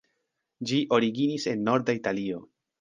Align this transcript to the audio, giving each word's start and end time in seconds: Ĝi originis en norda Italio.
Ĝi 0.71 0.79
originis 0.97 1.47
en 1.53 1.63
norda 1.71 1.99
Italio. 2.03 2.45